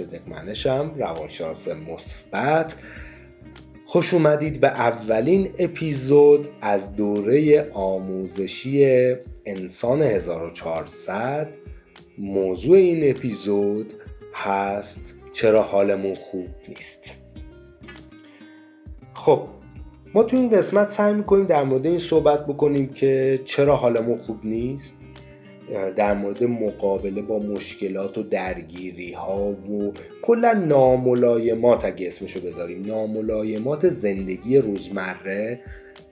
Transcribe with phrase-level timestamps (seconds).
[0.00, 2.76] من علیرضا صدق منشم روانشناس مثبت.
[3.84, 8.84] خوش اومدید به اولین اپیزود از دوره آموزشی
[9.46, 11.48] انسان 1400
[12.18, 13.94] موضوع این اپیزود
[14.34, 17.16] هست چرا حالمون خوب نیست.
[19.14, 19.42] خب
[20.14, 24.44] ما تو این قسمت سعی می‌کنیم در مورد این صحبت بکنیم که چرا حالمون خوب
[24.44, 24.96] نیست.
[25.96, 33.88] در مورد مقابله با مشکلات و درگیری ها و کلا ناملایمات اگه اسمشو بذاریم ناملایمات
[33.88, 35.60] زندگی روزمره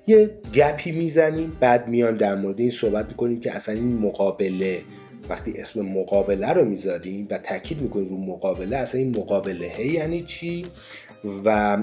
[0.07, 4.83] یه گپی می‌زنیم بعد میایم در مورد این صحبت می‌کنیم که اصلا این مقابله
[5.29, 10.65] وقتی اسم مقابله رو می‌ذاریم و تاکید می‌کنیم رو مقابله اصلا این مقابله یعنی چی؟
[11.45, 11.79] و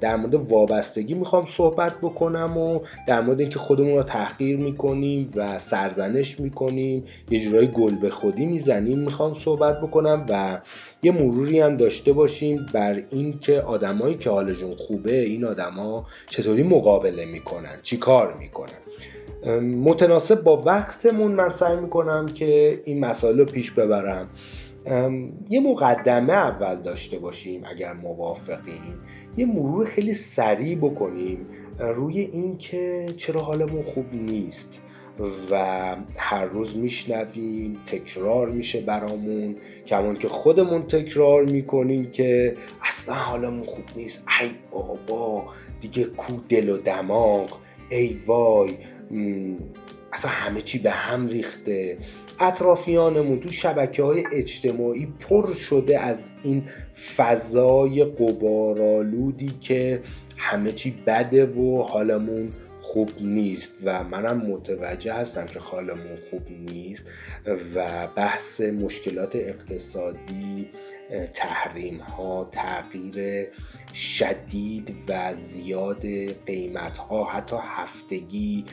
[0.00, 5.58] در مورد وابستگی می‌خوام صحبت بکنم و در مورد اینکه خودمون رو تحقیر می‌کنیم و
[5.58, 10.58] سرزنش می‌کنیم یه جورایی گل به خودی می‌زنیم می‌خوام صحبت بکنم و
[11.02, 17.24] یه مروری هم داشته باشیم بر اینکه آدمایی که حالشون خوبه این آدما چطوری مقابله
[17.24, 18.80] می‌کنن چی کار می‌کنن.
[19.60, 24.28] متناسب با وقتمون من سعی می‌کنم که این مسائل رو پیش ببرم.
[25.50, 29.00] یه مقدمه اول داشته باشیم اگر موافقیم
[29.36, 31.46] یه مرور خیلی سریع بکنیم
[31.78, 34.82] روی اینکه چرا حالمون خوب نیست
[35.50, 35.56] و
[36.18, 39.56] هر روز میشنویم تکرار میشه برامون.
[39.86, 44.24] کمان که خودمون تکرار می‌کنیم که اصلا حالمون خوب نیست.
[44.40, 45.46] ای بابا
[45.80, 47.58] دیگه کو دل و دماغ.
[47.90, 48.76] ای وای
[50.12, 51.96] اصلا همه چی به هم ریخته.
[52.40, 56.62] اطرافیانمون تو شبکه های اجتماعی پر شده از این
[57.16, 60.02] فضای قبارالودی که
[60.36, 62.48] همه چی بده و حالمون
[62.92, 67.10] خوب نیست و منم متوجه هستم که حالمون خوب نیست
[67.74, 70.70] و بحث مشکلات اقتصادی
[71.32, 73.48] تحریم ها تغییر
[73.94, 76.06] شدید و زیاد
[76.46, 78.64] قیمت ها حتی هفتگی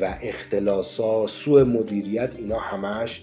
[0.00, 3.22] و اختلاسا سوء مدیریت اینا همش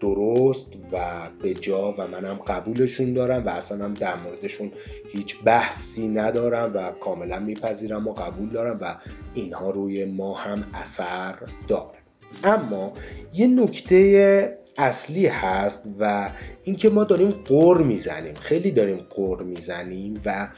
[0.00, 4.72] درست و به جا و منم قبولشون دارم و اصلا هم در موردشون
[5.08, 8.96] هیچ بحثی ندارم و کاملا میپذیرم و قبول دارم و
[9.34, 11.34] اینها روی ما هم اثر
[11.68, 11.98] داره.
[12.44, 12.92] اما
[13.34, 16.30] یه نکته اصلی هست و
[16.64, 18.34] اینکه ما داریم قور می‌زنیم.
[18.34, 20.48] خیلی داریم قور می‌زنیم و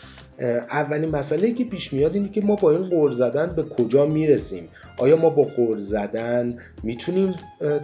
[0.71, 4.69] اولین مسئله که پیش میاد اینه که ما با این قور زدن به کجا می‌رسیم؟
[4.99, 7.35] آیا ما با قور زدن می‌تونیم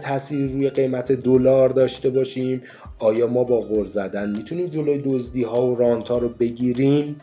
[0.01, 2.61] تاثیر روی قیمت دلار داشته باشیم؟
[2.99, 7.15] آیا ما با قور زدن می‌تونیم جلوی دزدی ها و رانت ها رو بگیریم؟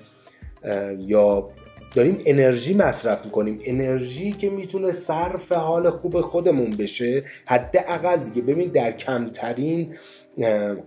[0.98, 1.48] یا
[1.94, 3.58] داریم انرژی مصرف می‌کنیم.
[3.64, 9.94] انرژی که می‌تونه صرف حال خوب خودمون بشه حداقل دیگه ببین در کمترین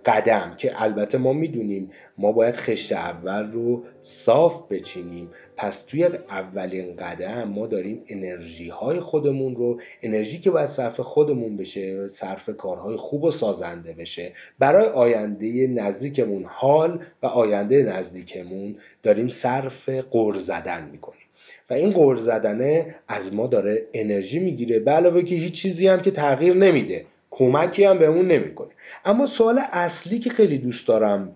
[0.06, 5.30] قدم که البته ما می‌دونیم ما باید خشت اول رو صاف بچینیم.
[5.58, 11.58] پس توی اولین قدم ما داریم انرژی های خودمون رو انرژی که باید صرف خودمون
[11.58, 14.34] بشه صرف کارهای خوب و سازنده بشه.
[14.60, 21.22] برای آینده نزدیکمون حال و آینده نزدیکمون داریم صرف قر زدن می‌کنیم.
[21.70, 26.00] و این قر زدنه از ما داره انرژی می‌گیره به علاوه که هیچ چیزی هم
[26.00, 27.06] که تغییر نمیده.
[27.38, 28.70] کمکی هم بهمون نمی‌کنه.
[29.06, 31.36] اما سوال اصلی که خیلی دوست دارم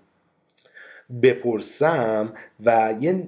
[1.22, 2.34] بپرسم
[2.66, 3.28] و یه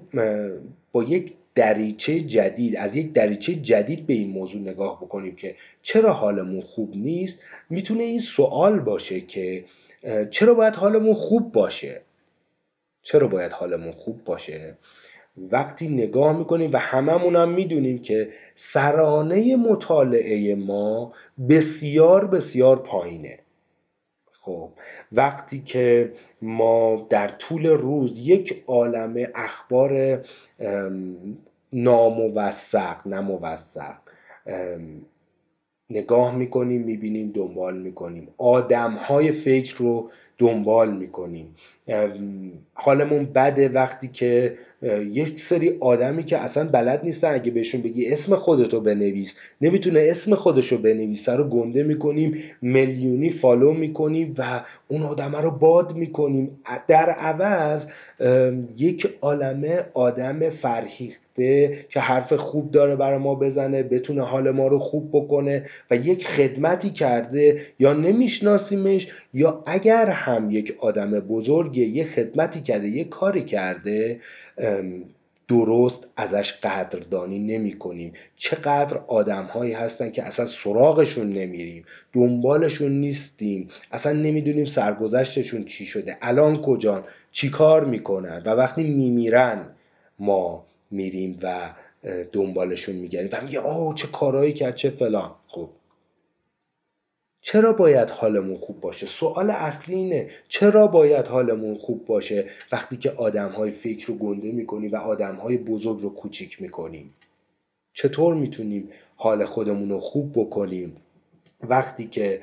[0.91, 6.13] با یک دریچه جدید از یک دریچه جدید به این موضوع نگاه بکنیم که چرا
[6.13, 9.65] حالمون خوب نیست می‌تونه این سوال باشه که
[10.31, 12.01] چرا باید حالمون خوب باشه؟
[13.03, 14.77] چرا باید حالمون خوب باشه؟
[15.37, 21.13] وقتی نگاه می‌کنیم و هممون هم می‌دونیم که سرانه مطالعه ما
[21.49, 23.39] بسیار بسیار پایینه.
[24.31, 24.69] خب
[25.11, 30.23] وقتی که ما در طول روز یک عالم اخبار
[31.73, 33.97] ناموثق نموثق
[35.89, 41.55] نگاه می‌کنیم می‌بینیم دنبال می‌کنیم آدم های فکر رو دنبال می‌کنیم.
[42.73, 44.55] حالمون بده وقتی که
[45.11, 49.35] یک سری آدمی که اصلا بلد نیستن اگه بهشون بگی اسم خودتو بنویس.
[49.61, 55.95] نمی‌تونه اسم خودشو بنویسه رو گنده می‌کنیم میلیونی فالو می‌کنیم و اون آدمه رو باد
[55.95, 56.59] می‌کنیم.
[56.87, 57.85] در عوض
[58.77, 64.79] یک عالمه آدم فرهیخته که حرف خوب داره برای ما بزنه بتونه حال ما رو
[64.79, 72.03] خوب بکنه و یک خدمتی کرده یا نمیشناسیمش یا اگر هم یک آدم بزرگ یه
[72.03, 74.19] خدمتی کرده یه کاری کرده
[75.47, 83.69] درست ازش قدردانی نمی کنیم چقدر آدم هایی هستن که اصلا سراغشون نمیریم دنبالشون نیستیم
[83.91, 89.65] اصلا نمی‌دونیم سرگذشتشون چی شده الان کجان چی کار می‌کنن؟ و وقتی میمیرن
[90.19, 91.73] ما میریم و
[92.31, 95.35] دنبالشون میگردیم و میگه آه چه کارهایی کرد چه فلان.
[95.47, 95.69] خب.
[97.45, 103.11] چرا باید حالمون خوب باشه؟ سوال اصلی اینه چرا باید حالمون خوب باشه وقتی که
[103.11, 107.13] آدم های فکر رو گنده می‌کنیم و آدم های بزرگ رو کوچیک می‌کنیم؟
[107.93, 110.95] چطور می‌تونیم حال خودمون رو خوب بکنیم؟
[111.61, 112.41] وقتی که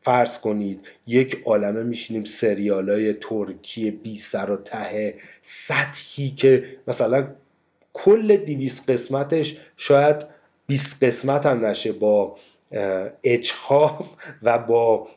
[0.00, 7.28] فرض کنید یک عالمه میشینیم سریال های ترکی بی سر و ته سطحی که مثلا
[7.92, 10.26] کل دیویس قسمتش شاید
[10.66, 12.36] 20 قسمت هم نشه با
[13.24, 15.08] اجخاف و با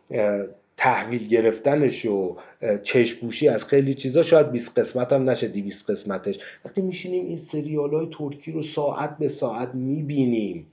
[0.78, 2.38] تحویل گرفتنش و
[2.84, 6.40] چشپوشی از خیلی چیزا شاید 20 قسمت هم نشه 200 قسمتش.
[6.66, 10.68] وقتی میشینیم این سریال های ترکی رو ساعت به ساعت می‌بینیم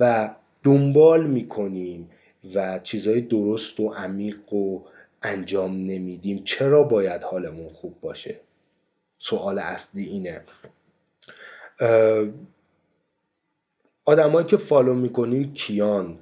[0.00, 2.10] و دنبال می‌کنیم
[2.54, 4.80] و چیزهای درست و عمیق و
[5.22, 8.40] انجام نمیدیم چرا باید حالمون خوب باشه؟
[9.18, 10.42] سوال اصلی اینه.
[14.06, 16.18] آدمایی که فالو می‌کنیم کیان؟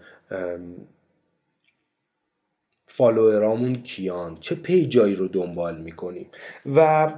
[2.87, 6.27] فالوورامون کیان؟ چه پیجایی رو دنبال می‌کنیم؟
[6.75, 7.13] و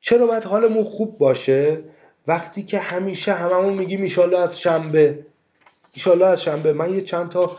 [0.00, 1.84] چرا باید حالمون خوب باشه؟
[2.26, 5.26] وقتی که همیشه هممون میگیم ایشالله از شنبه
[5.94, 7.56] ایشالله از شنبه من یه چند تا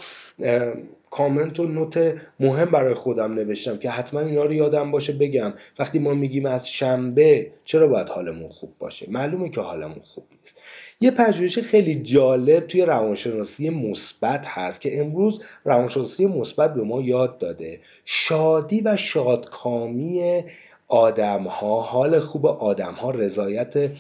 [1.12, 5.54] کامنت و نوت مهم برای خودم نوشتم که حتما اینا رو یادم باشه بگم.
[5.80, 10.62] وقتی ما میگیم از شنبه چرا باید حالمون خوب باشه؟ معلومه که حالمون خوب نیست.
[11.02, 17.38] یه پژوهش خیلی جالب توی روانشناسی مثبت هست که امروز روانشناسی مثبت به ما یاد
[17.38, 17.80] داده.
[18.06, 20.44] شادی و شادکامی
[20.88, 23.92] آدم ها حال خوب آدم ها رضایت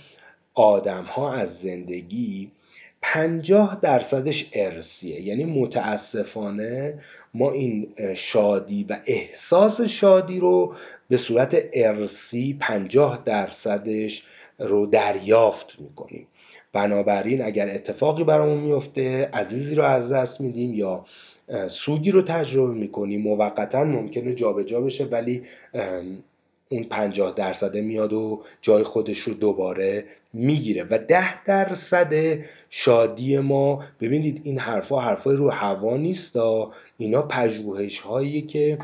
[0.54, 2.52] آدم ها از زندگی
[3.04, 7.00] پنجاه درصدش ارسیه یعنی متاسفانه
[7.34, 10.76] ما این شادی و احساس شادی رو
[11.10, 14.24] به صورت ارسی پنجاه درصدش
[14.60, 16.28] رو دریافت می‌کنیم.
[16.74, 21.06] بنابراین اگر اتفاقی برامون میفته عزیزی رو از دست میدیم یا
[21.68, 25.44] سوگی رو تجربه می‌کنیم موقتا ممکنه جابجا جا بشه ولی
[26.74, 30.84] اون پنجاه درصده میاد و جای خودش رو دوباره می‌گیره.
[30.84, 32.14] و ده درصد
[32.70, 36.38] شادی ما ببینید این حرفا حرفای رو هوا نیست
[36.98, 38.78] اینا پژوهش هایی که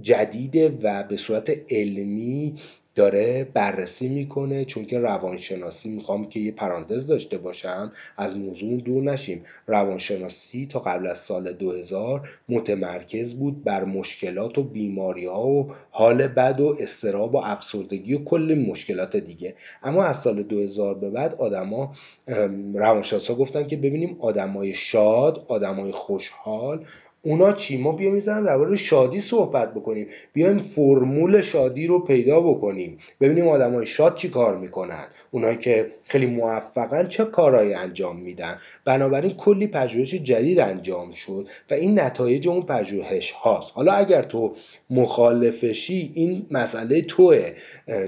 [0.00, 2.54] جدیده و به صورت علمی
[2.96, 9.02] داره بررسی می‌کنه چون که روانشناسی می‌خوام که یه پرانتز داشته باشم از موضوع دور
[9.02, 9.44] نشیم.
[9.66, 16.26] روانشناسی تا قبل از سال 2000 متمرکز بود بر مشکلات و بیماری ها و حال
[16.26, 19.54] بد و استراب و افسردگی و کل مشکلات دیگه.
[19.82, 21.94] اما از سال 2000 به بعد آدما
[22.74, 26.84] روانشناسا گفتن که ببینیم آدمای شاد آدمای خوشحال
[27.26, 30.06] اونا چی؟ ما بیایم می‌زنن درباره شادی صحبت بکنیم.
[30.32, 32.98] بیایم فرمول شادی رو پیدا بکنیم.
[33.20, 35.04] ببینیم های شاد چی کار می‌کنن.
[35.30, 38.58] اونایی که خیلی موفقن چه کارهایی انجام میدن.
[38.84, 43.72] بنابراین کلی پژوهش جدید انجام شد و این نتایج اون پژوهش هاست.
[43.74, 44.54] حالا اگر تو
[44.90, 47.52] مخالفشی این مسئله توه.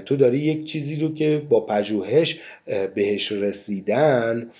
[0.05, 2.39] تو داری یک چیزی رو که با پژوهش
[2.95, 4.51] بهش رسیدن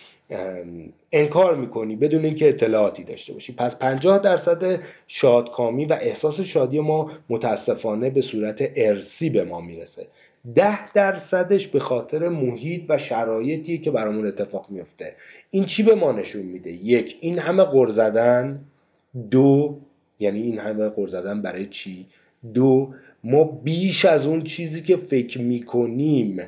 [1.11, 3.53] انکار می‌کنی بدون اینکه اطلاعاتی داشته باشی.
[3.53, 10.07] پس 50 درصد شادکامی و احساس شادی ما متاسفانه به صورت ارسی به ما می‌رسه.
[10.55, 15.15] ده درصدش به خاطر محیط و شرایطی که برامون اتفاق میفته
[15.51, 18.59] این چی به ما نشون میده؟ یک این همه غر زدن.
[19.31, 19.79] دو
[20.19, 22.05] یعنی این همه غر زدن برای چی؟
[22.53, 26.41] دو ما بیش از اون چیزی که فکر می‌کنیم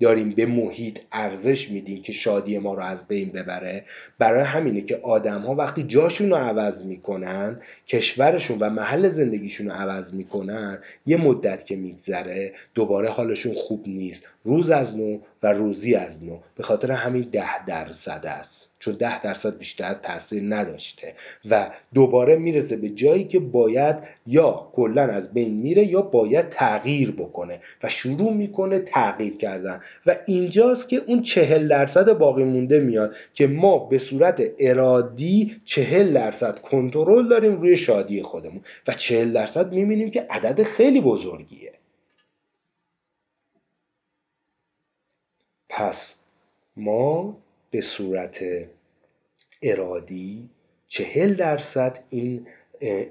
[0.00, 3.84] داریم به محیط ارزش میدیم که شادی ما رو از بین ببره.
[4.18, 9.72] برای همینه که آدم ها وقتی جاشون رو عوض می‌کنن کشورشون و محل زندگیشون رو
[9.72, 14.28] عوض می‌کنن یه مدت که میگذره دوباره حالشون خوب نیست.
[14.44, 16.38] روز از نو و روزی از نو.
[16.56, 18.72] به خاطر همین ده درصد است.
[18.78, 21.14] چون ده درصد بیشتر تاثیر نداشته.
[21.50, 27.10] و دوباره می‌رسه به جایی که باید یا کلا از بین میره یا باید تغییر
[27.10, 27.60] بکنه.
[27.82, 29.80] و شروع می‌کنه تغییر کردن.
[30.06, 36.12] و اینجاست که اون چهل درصد باقی مونده میاد که ما به صورت ارادی چهل
[36.12, 38.60] درصد کنترل داریم روی شادی خودمون.
[38.88, 41.72] و چهل درصد می‌بینیم که عدد خیلی بزرگیه.
[45.76, 46.16] پس
[46.76, 47.36] ما
[47.70, 48.44] به صورت
[49.62, 50.48] ارادی
[50.88, 52.46] چهل درصد این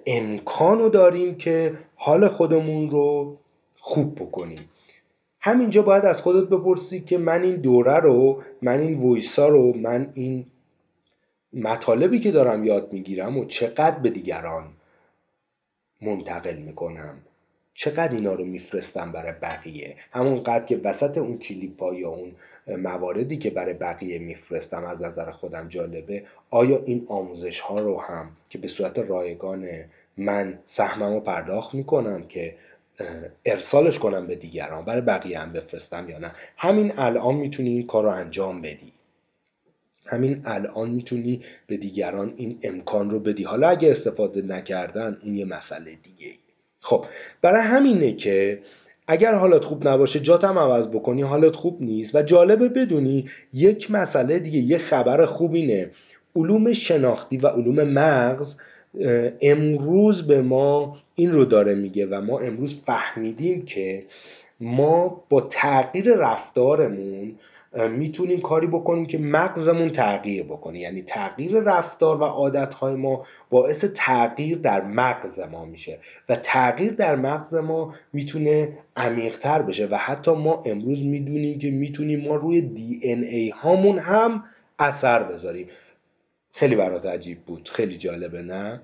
[0.06, 3.38] امکان رو داریم که حال خودمون رو
[3.80, 4.70] خوب بکنیم.
[5.40, 10.12] همینجا باید از خودت بپرسی که من این دوره رو من این ویسا رو من
[10.14, 10.46] این
[11.54, 14.74] مطالبی که دارم یاد می‌گیرم و چقدر به دیگران
[16.02, 17.18] منتقل می‌کنم.
[17.78, 22.36] چقدر اینا رو میفرستم برای بقیه؟ همونقدر که وسط اون کلیپ یا اون
[22.68, 26.24] مواردی که برای بقیه میفرستم از نظر خودم جالبه.
[26.50, 29.68] آیا این آموزش ها رو هم که به صورت رایگان
[30.18, 32.56] من سهمم رو پرداخت می‌کنم که
[33.46, 38.04] ارسالش کنم به دیگران برای بقیه هم بفرستم یا نه؟ همین الان می‌تونی این کار
[38.04, 38.92] رو انجام بدی.
[40.06, 43.44] همین الان می‌تونی به دیگران این امکان رو بدی.
[43.44, 46.45] حالا اگه استفاده نکردن اون یه مسئله دیگه ای
[46.86, 47.06] خب
[47.42, 48.60] برای همینه که
[49.08, 54.40] اگر حالت خوب نباشه جاتم عوض بکنی حالت خوب نیست و جالبه بدونی یک مسئله
[54.40, 55.92] دیگه یه خبر خوب اینه.
[56.36, 58.56] علوم شناختی و علوم مغز
[59.42, 64.04] امروز به ما این رو داره میگه و ما امروز فهمیدیم که
[64.60, 67.36] ما با تغییر رفتارمون
[67.76, 70.80] می‌تونیم کاری بکنیم که مغزمون تغییر بکنه.
[70.80, 77.16] یعنی تغییر رفتار و عادتهای ما باعث تغییر در مغز ما میشه و تغییر در
[77.16, 83.00] مغز ما می‌تونه عمیقتر بشه و حتی ما امروز می‌دونیم که می‌تونیم ما روی دی
[83.04, 84.44] ان ای هامون هم
[84.80, 85.68] اثر بذاریم.
[86.52, 87.70] خیلی برات عجیب بود.
[87.74, 88.82] خیلی جالبه نه؟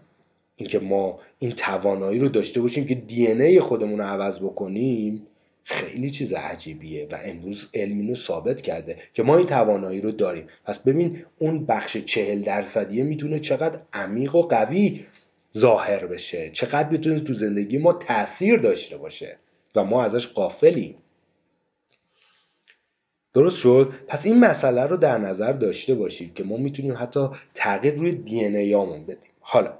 [0.55, 5.27] اینکه ما این توانایی رو داشته باشیم که دی ای خودمون رو عوض بکنیم.
[5.63, 10.47] خیلی چیز عجیبیه و امروز علم رو ثابت کرده که ما این توانایی رو داریم.
[10.65, 15.05] پس ببین اون بخش چهل درصدیه می‌تونه چقدر عمیق و قوی
[15.57, 16.49] ظاهر بشه.
[16.49, 19.37] چقدر می‌تونه تو زندگی ما تاثیر داشته باشه
[19.75, 20.95] و ما ازش قافلیم
[23.33, 27.95] درست شد؟ پس این مسئله رو در نظر داشته باشید که ما می‌تونیم حتی تغییر
[27.95, 29.31] روی دی ان بدیم.
[29.39, 29.73] حالا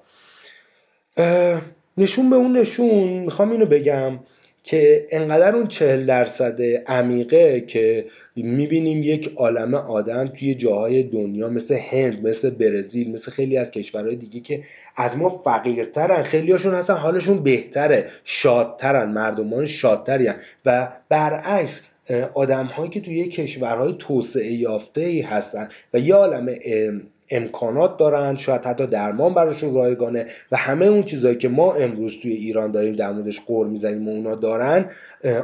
[1.98, 4.20] نشون به اون نشون می‌خوام اینو بگم.
[4.64, 11.78] که انقدر اون چهل درصد عمیقه که می‌بینیم یک عالم آدم توی جاهای دنیا مثل
[11.92, 14.64] هند مثل برزیل مثل خیلی از کشورهای دیگه که
[14.98, 16.24] از ما فقیرترن.
[16.24, 20.30] خیلی هاشون هستن حالشون بهتره شادترن مردمان شادتری
[20.66, 21.82] و برعکس
[22.34, 26.46] آدم هایی که توی کشورهای توسعه یافته ای هستن و یه عالم
[27.32, 32.32] امکانات دارن شاید حتی درمان براشون رایگانه و همه اون چیزهایی که ما امروز توی
[32.32, 34.90] ایران داریم در موردش قور می‌زنیم و اونا دارن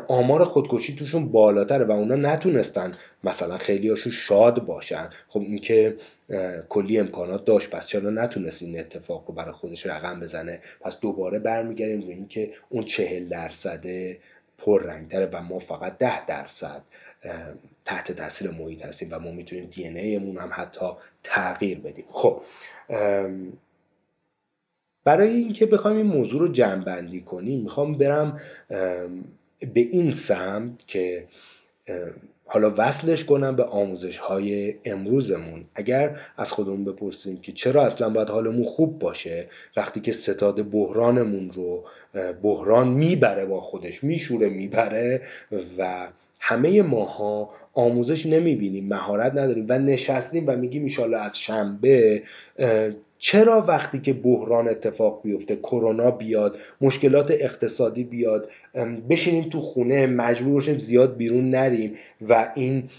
[0.08, 2.92] آمار خودکشی توشون بالاتره و اونا نتونستن
[3.24, 5.10] مثلا خیلی هاشون شاد باشن.
[5.30, 5.96] خب اینکه
[6.70, 11.40] کلی امکانات داشت پس چرا نتونست این اتفاق رو برای خودش رقم بزنه؟ پس دوباره
[11.40, 14.18] برمیگردیم روی اینکه اون چهل درصده
[14.58, 16.82] پررنگتره و ما فقط ده درصد
[17.86, 20.86] تحت تاثیر محیط هستیم و ما می‌تونیم دی ایمون هم حتی
[21.24, 22.06] تغییر بدیم.
[22.10, 22.42] خب
[25.04, 28.42] برای اینکه بخوایم این موضوع رو جمع کنیم می‌خوام برم
[29.60, 31.28] به این سمت که
[32.46, 35.66] حالا وصلش کنم به آموزش های امروزمون.
[35.76, 39.48] اگر از خودمون بپرسیم که چرا اصلا باید حالمون خوب باشه
[39.78, 41.84] وقتی که ستاد بحرانمون رو
[42.44, 45.22] بحران می‌بره با خودش میشوره می‌بره
[45.78, 46.08] و
[46.40, 52.24] همه ماها آموزش نمی‌بینیم مهارت نداریم و نشستیم و میگیم ایشالا از شنبه
[53.20, 58.50] چرا وقتی که بحران اتفاق بیفته کرونا بیاد مشکلات اقتصادی بیاد
[59.10, 61.94] بشینیم تو خونه مجبور باشیم زیاد بیرون نریم
[62.30, 62.90] و این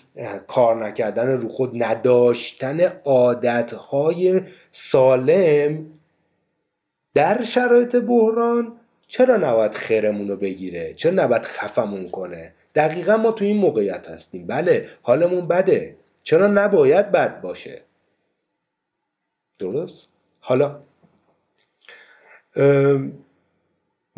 [0.46, 4.40] کار نکردن رو خود نداشتن عادتهای
[4.72, 5.87] سالم
[7.14, 8.72] در شرایط بحران
[9.09, 14.47] چرا نباید خیرمون رو بگیره؟ چرا نباید خفمون کنه؟ دقیقا ما تو این موقعیت هستیم.
[14.47, 15.97] بله حالمون بده.
[16.23, 17.83] چرا نباید بد باشه؟
[19.59, 20.09] درست؟
[20.41, 20.83] حالا.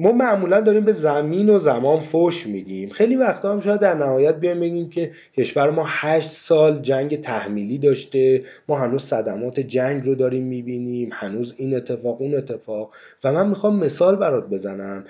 [0.00, 2.88] ما معمولا داریم به زمین و زمان فوش میدیم.
[2.88, 7.78] خیلی وقتا هم شاید در نهایت بیایم بگیم که کشور ما هشت سال جنگ تحمیلی
[7.78, 8.42] داشته.
[8.68, 12.94] ما هنوز صدمات جنگ رو داریم می‌بینیم هنوز این اتفاق اون اتفاق.
[13.24, 15.04] و من می‌خوام مثال برات بزنم.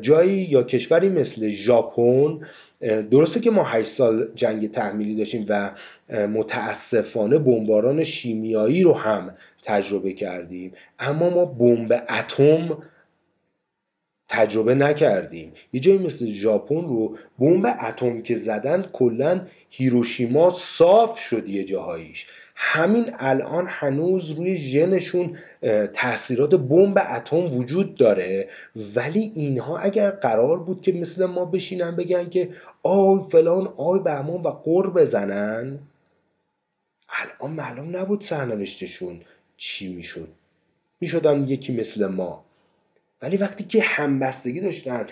[0.00, 2.38] جایی یا کشوری مثل ژاپن
[3.10, 5.70] درسته که ما هشت سال جنگ تحمیلی داشتیم و
[6.26, 10.72] متاسفانه بمباران شیمیایی رو هم تجربه کردیم.
[10.98, 12.78] اما ما بمب اتم
[14.32, 15.52] تجربه نکردیم.
[15.72, 22.26] یه جایی مثل ژاپن رو بمب اتم که زدن کلا هیروشیما صاف شد یه جاهاییش.
[22.54, 25.36] همین الان هنوز روی ژنشون
[25.92, 28.48] تاثیرات بمب اتم وجود داره.
[28.96, 32.48] ولی اینها اگر قرار بود که مثل ما بشینن بگن که
[32.82, 35.78] آی فلان آی بهمان و قر بزنن
[37.08, 39.20] الان معلوم نبود سرنوشتشون
[39.56, 40.28] چی می‌شد.
[41.00, 42.44] می‌شدن یکی مثل ما.
[43.22, 45.06] ولی وقتی که همبستگی داشتن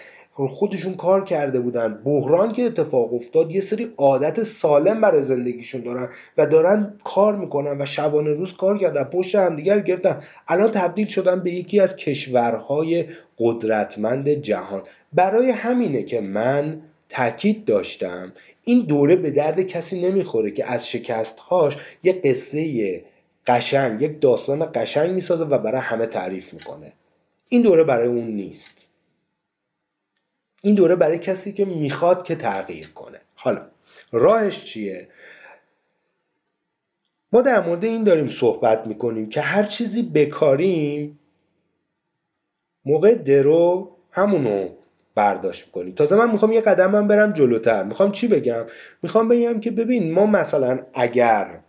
[0.49, 2.03] خودشون کار کرده بودن.
[2.05, 7.83] بحران که اتفاق افتاد یه سری عادت سالم برای زندگیشون دارن و دارن کار می‌کنن
[7.83, 10.21] و شبانه روز کار کردن پشت همدیگر گرفتن.
[10.49, 13.05] الان تبدیل شدن به یکی از کشورهای
[13.39, 14.83] قدرتمند جهان.
[15.13, 18.33] برای همینه که من تاکید داشتم
[18.65, 23.05] این دوره به درد کسی نمی‌خوره که از شکستهاش یه قصه
[23.47, 26.93] قشنگ یک داستان قشنگ می‌سازه و برای همه تعریف می‌کنه.
[27.53, 28.91] این دوره برای اون نیست.
[30.63, 33.21] این دوره برای کسی که می‌خواد که تغییر کنه.
[33.35, 33.67] حالا
[34.13, 35.09] راهش چیه؟
[37.33, 41.19] ما در مورد این داریم صحبت می‌کنیم که هر چیزی بکاریم
[42.85, 44.69] موقع درو همونو
[45.15, 45.95] برداشت می‌کنیم.
[45.95, 47.83] تازه من می‌خوام یه قدم من برم جلوتر.
[47.85, 48.67] می‌خوام چی بگم؟
[49.03, 51.61] می‌خوام بگم که ببین ما مثلا اگر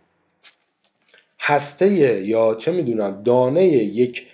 [1.40, 1.88] هسته
[2.22, 4.28] یا چه می‌دونم دانه یک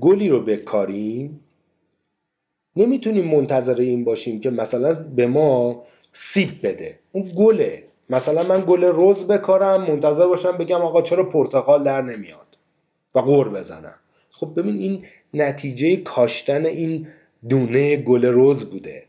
[0.00, 1.40] گلی رو بکاریم
[2.76, 6.98] نمی‌تونیم منتظر این باشیم که مثلا به ما سیب بده.
[7.12, 7.82] اون گله.
[8.10, 12.56] مثلا من گل روز بکارم منتظر باشم بگم آقا چرا پرتقال در نمیاد
[13.14, 13.94] و قور بزنم.
[14.30, 17.08] خب ببین این نتیجه کاشتن این
[17.48, 19.06] دونه گل روز بوده.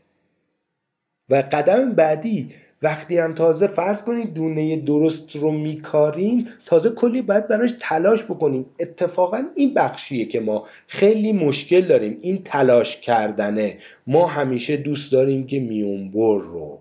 [1.28, 7.48] و قدم بعدی وقتی هم تازه فرض کنید دونه درست رو میکاریم تازه کلی باید
[7.48, 8.66] براش تلاش بکنیم.
[8.80, 12.18] اتفاقا این بخشیه که ما خیلی مشکل داریم.
[12.20, 13.78] این تلاش کردنه.
[14.06, 16.78] ما همیشه دوست داریم که میونبر رو.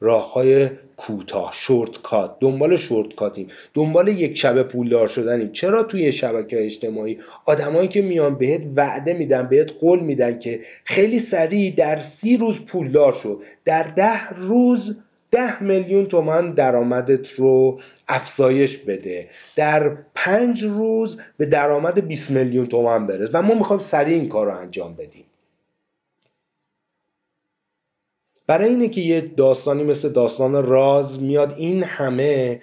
[0.00, 5.52] راه های کوتاه شورت کات دنبال شورت کاتیم دنبال یک شبه پولدار شدنیم.
[5.52, 11.18] چرا توی شبکه اجتماعی؟ آدمایی که میان بهت وعده میدن بهت قول میدن که خیلی
[11.18, 14.96] سریع در سی روز پولدار شد در ده روز
[15.30, 19.28] ده میلیون تومن درآمدت رو افزایش بده.
[19.56, 23.28] در پنج روز به درآمد 20 میلیون تومن برس.
[23.32, 25.24] و ما می‌خوایم سریع این کار رو انجام بدیم.
[28.46, 31.54] برای اینه که یه داستانی مثل داستان راز میاد.
[31.56, 32.60] این همه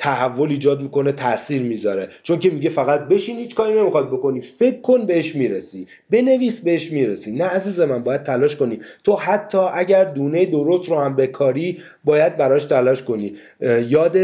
[0.00, 2.08] تحول ایجاد می‌کنه تاثیر می‌ذاره.
[2.22, 4.40] چون که میگه فقط بشین هیچ کاری نمی‌خواد بکنی.
[4.40, 5.86] فکر کن بهش می‌رسی.
[6.10, 7.32] بنویس بهش می‌رسی.
[7.32, 8.78] نه عزیز من باید تلاش کنی.
[9.04, 13.32] تو حتی اگر دونه درست رو هم بکاری باید براش تلاش کنی.
[13.88, 14.16] یاد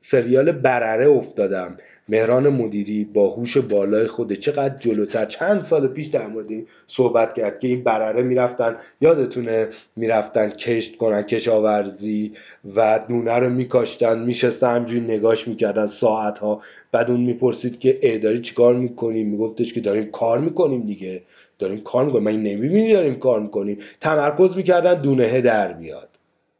[0.00, 1.76] سریال برره افتادم.
[2.08, 5.24] مهران مدیری با هوش بالای خوده چقدر جلوتر.
[5.24, 6.46] چند سال پیش در مورد
[6.86, 12.32] صحبت کرد که این برره می‌رفتن یادتونه می‌رفتن کشت کنن کشاورزی
[12.76, 16.60] و دونه رو میکاشتن میشستن همجوری نگاش می‌کردن ساعت ها
[16.92, 21.22] بعد اون می‌پرسید که ای داری چیکار می‌کنیم میگفتش که داریم کار می‌کنیم دیگه.
[21.58, 22.24] داریم کار می‌کنیم.
[22.24, 23.78] من نمی‌بینی داریم کار می‌کنیم.
[24.00, 26.08] تمرکز می‌کردن دونه در بیاد.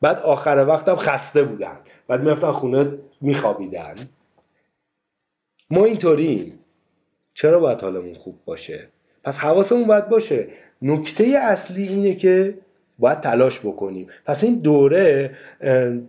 [0.00, 1.76] بعد آخر وقتم خسته بودن.
[2.10, 3.94] بعد می‌رفتن خونه میخوابیدن.
[5.70, 6.58] ما اینطوریم.
[7.34, 8.88] چرا باید حالمون خوب باشه؟
[9.24, 10.48] پس حواسمون باید باشه.
[10.82, 12.58] نکته اصلی اینه که
[12.98, 14.06] باید تلاش بکنیم.
[14.26, 15.36] پس این دوره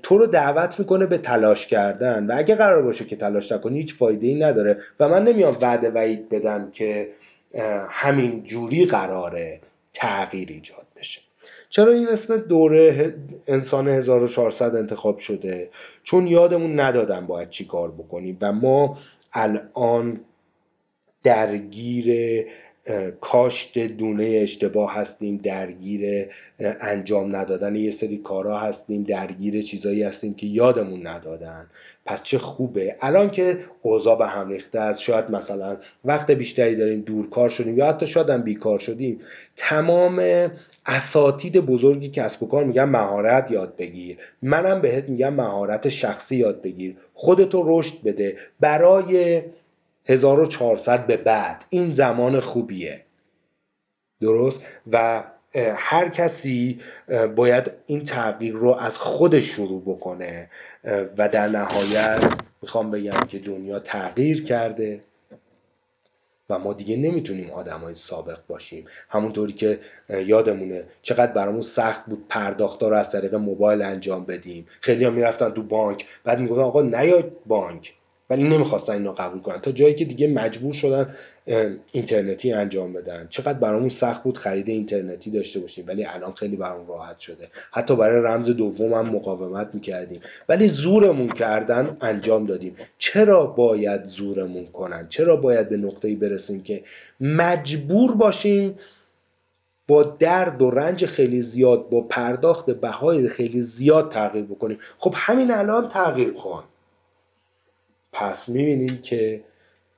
[0.03, 2.27] تو رو دعوت می‌کنه به تلاش کردن.
[2.27, 4.77] و اگه قرار باشه که تلاش نکنی هیچ فایده ای نداره.
[4.99, 7.11] و من نمیام وعده وعید بدم که
[7.89, 9.61] همین جوری قراره
[9.93, 11.21] تغییر ایجاد بشه.
[11.71, 13.15] چرا این اسم دوره
[13.47, 15.69] انسان 1400 انتخاب شده؟
[16.03, 18.97] چون یادمون ندادن باید چی کار بکنیم و ما
[19.33, 20.19] الان
[21.23, 22.07] درگیر
[23.21, 26.27] کاشت دونه اشتباه هستیم درگیر
[26.59, 31.67] انجام ندادن یه سری کارا هستیم درگیر چیزایی هستیم که یادمون ندادن.
[32.05, 32.95] پس چه خوبه.
[33.01, 37.85] الان که اوضاع به هم ریخته است شاید مثلا وقت بیشتری داریم دورکار شدیم یا
[37.85, 39.19] حتی شاید هم بیکار شدیم
[39.55, 40.21] تمام
[40.85, 44.17] اساتید بزرگی کسب و کار میگن مهارت یاد بگیر.
[44.41, 46.95] منم بهت میگم مهارت شخصی یاد بگیر.
[47.13, 48.35] خودتو رشد بده.
[48.59, 49.41] برای
[50.05, 51.65] 1400 به بعد.
[51.69, 53.05] این زمان خوبیه.
[54.21, 54.61] درست؟
[54.91, 55.23] و
[55.75, 56.79] هر کسی
[57.35, 60.49] باید این تغییر رو از خودش شروع بکنه.
[61.17, 65.03] و در نهایت می‌خوام بگم که دنیا تغییر کرده
[66.49, 68.85] و ما دیگه نمی‌تونیم آدمای سابق باشیم.
[69.09, 74.67] همونطوری که یادمونه چقدر برامون سخت بود پرداختا رو از طریق موبایل انجام بدیم.
[74.81, 77.93] خیلی ها می‌رفتن تو بانک بعد می‌گفتن آقا نیاید بانک.
[78.31, 79.59] ولی نمی‌خواستن اینو قبول کنن.
[79.59, 81.13] تا جایی که دیگه مجبور شدن
[81.91, 83.27] اینترنتی انجام بدن.
[83.29, 85.85] چقدر برامون سخت بود خرید اینترنتی داشته باشیم.
[85.87, 87.47] ولی الان خیلی برامون راحت شده.
[87.71, 90.21] حتی برای رمز دوم هم مقاومت می‌کردیم.
[90.49, 92.75] ولی زورمون کردن انجام دادیم.
[92.97, 96.81] چرا باید زورمون کنن؟ چرا باید به نقطه‌ای برسیم که
[97.19, 98.75] مجبور باشیم
[99.87, 105.51] با درد و رنج خیلی زیاد با پرداخت بهای خیلی زیاد تغییر بکنیم؟ خب همین
[105.51, 106.63] الان تغییر کن
[108.11, 109.43] پس می‌بینید که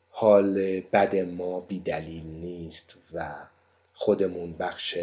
[0.09, 3.35] حال بد ما بیدلیل نیست و
[3.93, 4.97] خودمون بخش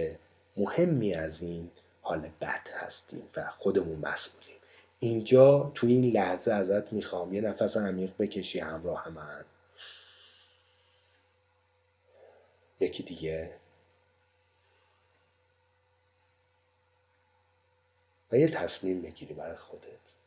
[0.57, 1.71] مهمی از این
[2.03, 4.57] حال بد هستیم و خودمون مسئولیم.
[4.99, 9.45] اینجا تو این لحظه ازت می‌خوام یه نفس عمیق بکشی همراه من.
[12.81, 13.51] یکی دیگه.
[18.33, 20.20] و یه تصمیم بگیری برای خودت.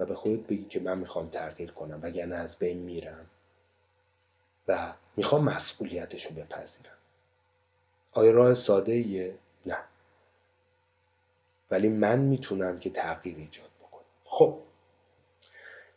[0.00, 3.26] و به خودت بگی که من می‌خوام تغییر کنم وگرنه از بین میرم
[4.68, 6.92] و می‌خوام مسئولیتش رو بپذیرم.
[8.12, 9.34] آیا راه ساده ایه؟
[9.66, 9.78] نه.
[11.70, 14.04] ولی من می‌تونم که تغییر ایجاد بکنم.
[14.24, 14.58] خب.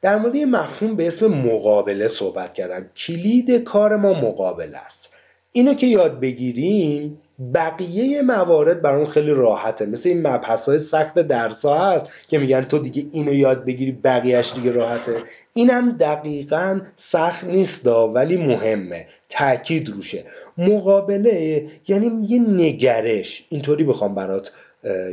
[0.02, 2.90] در مورد یه مفهوم به اسم مقابله صحبت کردم.
[2.90, 5.14] کلید کار ما مقابله است.
[5.52, 7.22] اینو که یاد بگیریم
[7.54, 9.86] بقیه موارد برامون خیلی راحته.
[9.86, 13.92] مثل این مبحث های سخت درس ها هست که میگن تو دیگه اینو یاد بگیری
[13.92, 15.16] بقیهش دیگه راحته.
[15.54, 19.08] اینم دقیقا سخت نیست ولی مهمه.
[19.30, 20.24] تاکید روشه.
[20.58, 23.46] مقابله یعنی یه نگرش.
[23.50, 24.52] اینطوری بخوام برات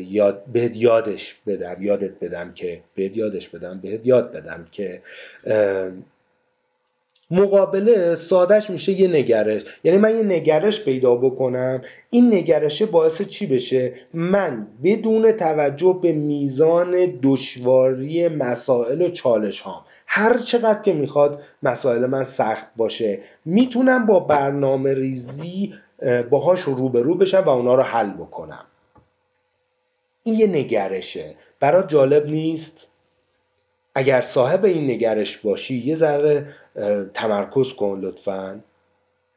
[0.09, 5.02] یاد بهت یادش بدم یادت بدم که بهت یادش بدم بهت یاد بدم که
[7.30, 9.62] مقابله سادش میشه یه نگرش.
[9.84, 11.82] یعنی من یه نگرش پیدا بکنم.
[12.10, 19.84] این نگرشه باعث چی بشه؟ من بدون توجه به میزان دشواری مسائل و چالش هام
[20.06, 23.20] هر چقدر که می‌خواد مسائل من سخت باشه.
[23.44, 25.74] می‌تونم با برنامه ریزی
[26.30, 28.64] باهاش روبرو بشم و اونا رو حل بکنم.
[30.24, 31.34] این یه نگرشه.
[31.60, 32.88] برات جالب نیست؟
[34.00, 36.46] اگر صاحب این نگرش باشی یه ذره
[37.14, 38.60] تمرکز کن لطفا.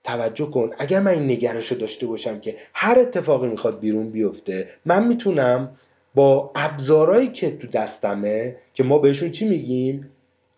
[0.03, 0.69] توجه کن.
[0.77, 5.69] اگر من این نگرش رو داشته باشم که هر اتفاقی می‌خواد بیرون بیفته من می‌تونم
[6.15, 10.09] با ابزارهایی که تو دستمه که ما بهشون چی میگیم؟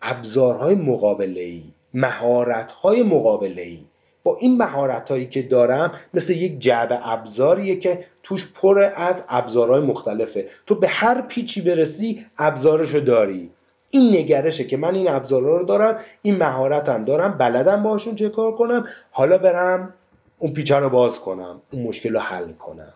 [0.01, 1.63] ابزارهای مقابله ای
[1.93, 3.79] مهارت های مقابله ای
[4.23, 9.81] با این مهارت هایی که دارم مثل یک جعبه ابزاریه که توش پر از ابزارهای
[9.81, 10.45] مختلفه.
[10.65, 13.51] تو به هر پیچی برسی ابزارشو داری.
[13.89, 18.55] این نگرشه که من این ابزارها رو دارم این مهارتم دارم بلدم باشون چه کار
[18.55, 18.87] کنم.
[19.11, 19.93] حالا برم
[20.39, 22.93] اون پیچه رو باز کنم اون مشکل رو حل کنم.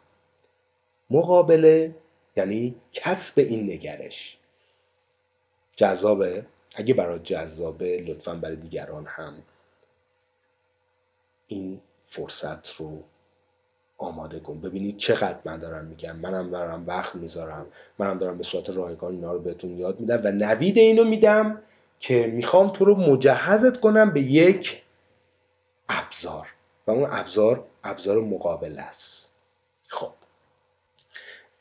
[1.10, 1.96] مقابله
[2.36, 4.38] یعنی کسب این نگرش.
[5.76, 9.34] جذابه؟ اگه برای جذابه لطفا برای دیگران هم
[11.48, 13.04] این فرصت رو
[14.00, 14.60] آماده کن.
[14.60, 16.16] ببینید چقدر من دارم میگم.
[16.16, 17.66] منم دارم وقت می‌ذارم.
[18.00, 21.62] منم دارم به صورت رایگان اینا رو بهتون یاد میدم و نوید اینو میدم
[22.00, 24.84] که می‌خوام تو رو مجهزت کنم به یک
[25.90, 26.48] ابزار.
[26.88, 29.32] و اون ابزار ابزار مقابله است.
[29.88, 30.12] خب.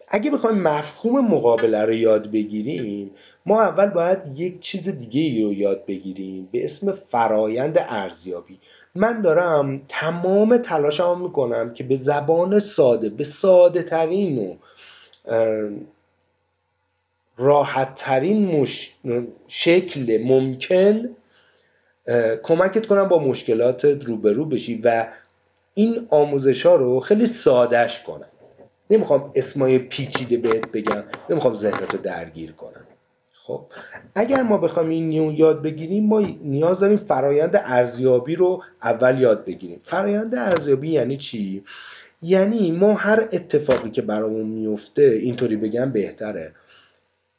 [0.09, 3.11] اگه بخوایم مفهوم مقابله رو یاد بگیریم
[3.49, 8.59] ما اول باید یک چیز دیگه رو یاد بگیریم به اسم فرایند ارزیابی.
[8.95, 14.55] من دارم تمام تلاشمو می‌کنم که به زبان ساده به ساده ترین و
[17.37, 18.95] راحت ترین مش...
[19.49, 21.17] شکل ممکن
[22.43, 25.07] کمکت کنم با مشکلاتت روبرو بشی و
[25.75, 28.29] این آموزش ها رو خیلی سادش کنم.
[28.91, 32.87] نمی‌خوام اسمای پیچیده بهت بگم نمی‌خوام ذهنتو درگیر کنم.
[33.49, 33.65] خب
[34.15, 39.45] اگر ما بخوایم این نیو یاد بگیریم ما نیاز داریم فرایند ارزیابی رو اول یاد
[39.45, 39.81] بگیریم.
[39.83, 41.65] فرایند ارزیابی یعنی چی؟
[42.23, 46.55] یعنی ما هر اتفاقی که برامون میفته اینطوری بگم بهتره.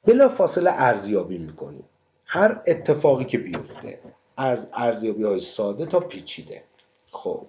[0.06, 1.84] بلا فاصله ارزیابی می‌کنیم.
[2.26, 4.00] هر اتفاقی که بیفته
[4.38, 6.64] از ارزیابی های ساده تا پیچیده.
[7.12, 7.46] خب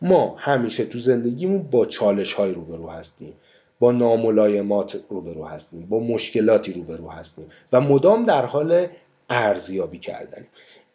[0.00, 3.34] ما همیشه تو زندگیمون با چالش های روبرو هستیم.
[3.78, 8.86] با ناملایمات روبرو هستیم با مشکلاتی روبرو هستیم و مدام در حال
[9.30, 10.44] ارزیابی کردن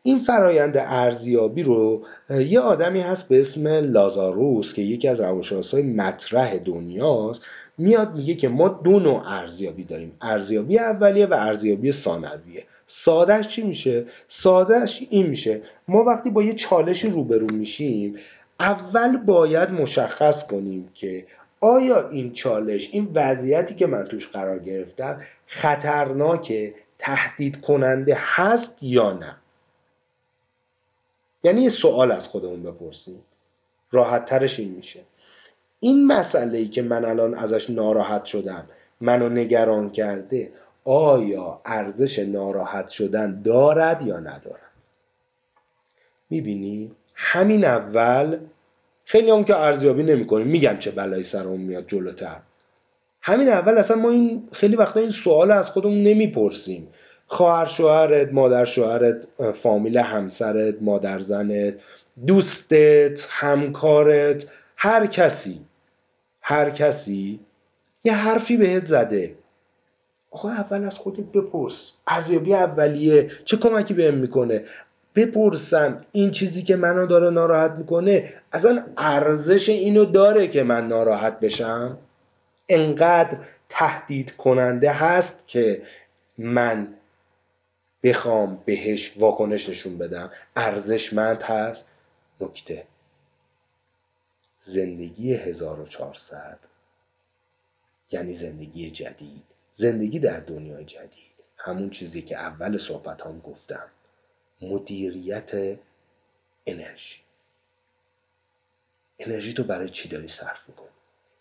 [0.06, 6.58] این فرایند ارزیابی رو یه آدمی هست به اسم لازاروس که یکی از روانشناسای مطرح
[6.58, 7.46] دنیاست.
[7.78, 10.16] میاد میگه که ما دو نوع ارزیابی داریم.
[10.22, 12.64] ارزیابی اولیه و ارزیابی ثانویه.
[12.88, 15.62] سادهش چی میشه؟ سادهش این میشه.
[15.88, 18.16] ما وقتی با یه چالشی روبرو میشیم
[18.60, 21.26] اول باید مشخص کنیم که
[21.64, 29.14] آیا این چالش این وضعیتی که من توش قرار گرفتم خطرناک تهدید کننده هست یا
[29.14, 29.36] نه؟
[31.44, 33.22] یعنی یه سوال از خودمون بپرسیم.
[33.92, 35.00] راحت ترش این میشه.
[35.80, 38.68] این مسئله ای که من الان ازش ناراحت شدم
[39.02, 40.52] منو نگران کرده
[40.86, 44.88] آیا ارزش ناراحت شدن دارد یا ندارد؟
[46.30, 48.40] می‌بینی؟ همین اول
[49.06, 50.48] خیلی هم که ارزیابی نمی‌کنیم.
[50.48, 52.40] میگم چه بلایی سرمون میاد جلوتر.
[53.22, 56.88] همین اول اصلا ما این خیلی وقتا این سوال از خودمون نمی‌پرسیم.
[57.28, 61.74] خواهر شوهرت مادر شوهرت فامیل همسرت مادر زنت
[62.28, 64.46] دوستت همکارت
[64.78, 65.66] هر کسی.
[66.42, 67.40] هر کسی
[68.04, 69.36] یه حرفی بهت زده.
[70.32, 71.92] آقا اول از خودت بپرس.
[72.08, 73.32] ارزیابی اولیه.
[73.46, 74.64] چه کمکی بهم می‌کنه؟
[75.16, 81.40] بپرسم این چیزی که منو داره ناراحت می‌کنه اصلا ارزش اینو داره که من ناراحت
[81.40, 81.98] بشم؟
[82.70, 83.38] انقدر
[83.70, 85.82] تهدید کننده هست که
[86.38, 86.94] من
[88.04, 90.32] بخوام بهش واکنش نشون بدم.
[90.56, 91.86] ارزشمند هست.
[92.42, 92.84] نکته.
[94.62, 96.58] زندگی 1400
[98.12, 99.44] یعنی زندگی جدید.
[99.74, 101.34] زندگی در دنیای جدید.
[101.58, 103.90] همون چیزی که اول صحبت هم گفتم.
[104.70, 105.52] مدیریت
[106.68, 107.18] انرژی.
[109.20, 110.88] انرژی تو برای چی داری صرف می‌کنی؟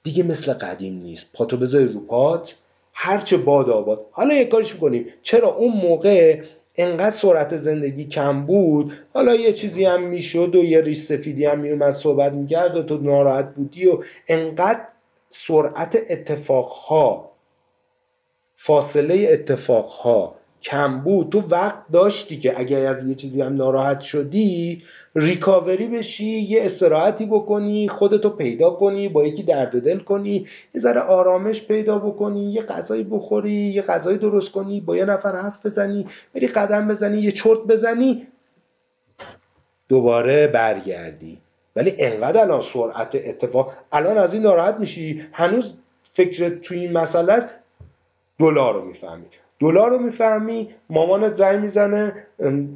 [0.03, 1.27] دیگه مثل قدیم نیست.
[1.33, 2.55] پاتو بذاری رو پات
[2.95, 4.07] هرچه باد آباد.
[4.11, 5.07] حالا یه کارش می‌کنیم.
[5.23, 6.43] چرا اون موقع
[6.77, 11.59] انقدر سرعت زندگی کم بود؟ حالا یه چیزی هم می‌شد و یه ریش سفیدی هم
[11.59, 14.87] میومد صحبت می‌کرد و تو ناراحت بودی و انقدر
[15.31, 17.33] سرعت اتفاقها
[18.57, 21.31] فاصله اتفاقها کم بود.
[21.31, 24.83] تو وقت داشتی که اگر از یه چیزی هم ناراحت شدی
[25.15, 31.01] ریکاوری بشی یه استراحتی بکنی خودتو پیدا کنی با یکی درد دل کنی یه ذره
[31.01, 36.07] آرامش پیدا بکنی یه غذایی بخوری یه غذایی درست کنی با یه نفر حرف بزنی
[36.35, 38.27] بری قدم بزنی یه چرت بزنی
[39.89, 41.39] دوباره برگردی.
[41.77, 47.33] ولی انقدر الان سرعت اتفاق الان از این ناراحت میشی هنوز فکرت توی این مسئله
[47.33, 47.49] است
[48.39, 49.27] دلار رو می‌فهمی.
[49.63, 52.27] دلار رو می‌فهمی مامانت زنگ می‌زنه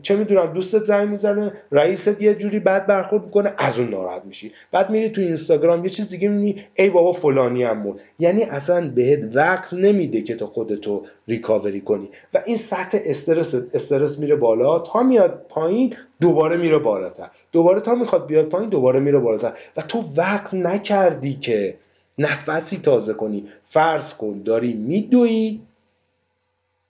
[0.03, 4.53] چه می‌دونم دوستت زنگ می‌زنه رئیست یه جوری بد برخورد می‌کنه از اون ناراحت میشی.
[4.73, 8.91] بعد میری تو اینستاگرام یه چیز دیگه می‌بینی ای بابا فلانی هم مون یعنی اصلا
[8.95, 12.09] بهت وقت نمیده که تو خودتو ریکاوری کنی.
[12.35, 14.79] و این سطح استرس استرس میره بالا.
[14.79, 17.29] تا میاد پایین دوباره میره بالاتر.
[17.53, 19.53] دوباره تا می‌خواد بیاد پایین دوباره میره بالاتر.
[19.77, 21.77] و تو وقت نکردی که
[22.19, 23.45] نفسی تازه کنی.
[23.63, 25.61] فرض کن داری میدوی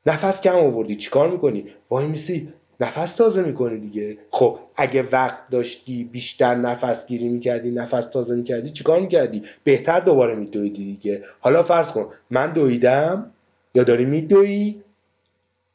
[0.06, 4.18] نفس کم آوردی چیکار می‌کنی؟ وای میسی نفس تازه می‌کنی دیگه.
[4.30, 10.34] خب اگه وقت داشتی بیشتر نفس گیری می‌کردی نفس تازه می‌کردی چیکار می‌کردی؟ بهتر دوباره
[10.34, 11.22] میدویدی دیگه.
[11.40, 13.30] حالا فرض کن من دویدم
[13.74, 14.82] یا داری میدویی؟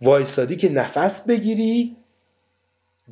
[0.01, 1.95] وایستادی که نفس بگیری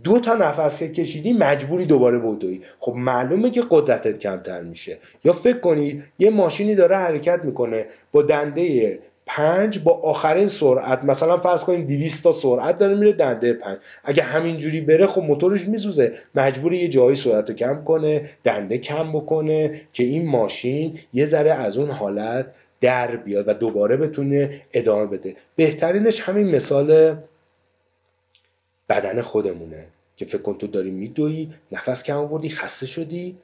[0.04, 4.98] دو تا نفس که کشیدی مجبوری دوباره بدوی خب معلومه که قدرتت کمتر میشه.
[5.24, 9.00] یا فکر کنید یه ماشینی داره حرکت می‌کنه با دنده
[9.32, 13.78] پنج با آخرین سرعت مثلا فرض کنید 200 تا سرعت داره میره دنده پنج.
[14.04, 16.14] اگه همینجوری بره خب موتورش میسوزه.
[16.36, 21.54] مجبوری یه جایی سرعت رو کم کنه دنده کم بکنه که این ماشین یه ذره
[21.54, 25.36] از اون حالت در بیاد و دوباره بتونه ادامه بده.
[25.56, 27.18] بهترینش همین مثال
[28.90, 29.86] بدن خودمونه
[30.18, 33.38] که فکر کن تو داری میدوی نفس کم آوردی خسته شدی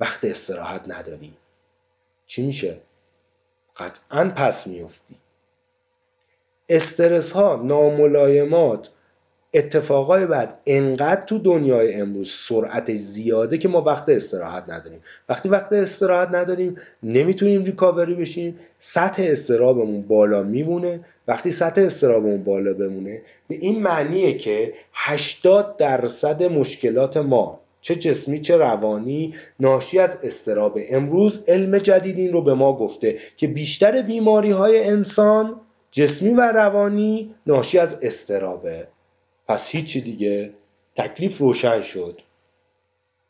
[0.00, 1.32] وقت استراحت نداری.
[2.26, 2.76] چی میشه؟
[3.76, 5.14] قطعا پس میافتی.
[6.68, 8.90] استرس ها ناملایمات
[9.54, 15.00] اتفاقای بعد انقدر تو دنیای امروز سرعت زیاده که ما وقت استراحت نداریم.
[15.28, 18.58] وقتی وقت استراحت نداریم نمی‌تونیم ریکاوری بشیم.
[18.78, 21.00] سطح استرابمون بالا میمونه.
[21.28, 28.40] وقتی سطح استرابمون بالا بمونه به این معنیه که 80 درصد مشکلات ما چه جسمی
[28.40, 34.02] چه روانی ناشی از استرابه امروز علم جدید این رو به ما گفته که بیشتر
[34.02, 38.88] بیماری های انسان جسمی و روانی ناشی از استرابه.
[39.48, 40.52] پس هیچی دیگه.
[40.96, 42.20] تکلیف روشن شد.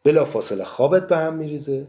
[0.04, 1.86] بلا فاصله خوابت به هم میریزه.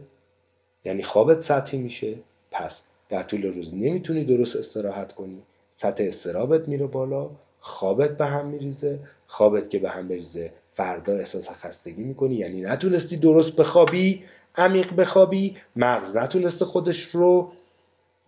[0.84, 2.14] یعنی خوابت سطحی میشه.
[2.50, 5.42] پس در طول روز نمی‌تونی درست استراحت کنی.
[5.70, 7.30] سطح استرابت میره بالا.
[7.60, 8.98] خوابت به هم میریزه.
[9.26, 12.34] خوابت که به هم بریزه فردا احساس خستگی می‌کنی.
[12.34, 14.24] یعنی نتونستی درست بخوابی
[14.56, 15.56] عمیق بخوابی.
[15.76, 17.52] مغز نتونسته خودش رو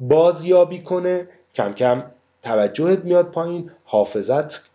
[0.01, 1.29] بازیابی کنه.
[1.55, 2.05] کم کم
[2.43, 4.73] توجهت میاد پایین حافظت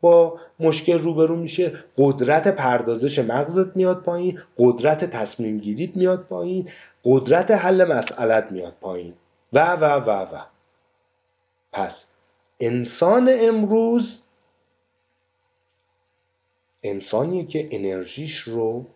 [0.00, 6.68] با مشکل روبرو میشه قدرت پردازش مغزت میاد پایین قدرت تصمیم گیریت میاد پایین
[7.04, 9.14] قدرت حل مسئلت میاد پایین.
[9.52, 10.40] و و و و.
[11.72, 12.06] پس
[12.60, 14.18] انسان امروز
[16.82, 18.86] انسانیه که انرژیش رو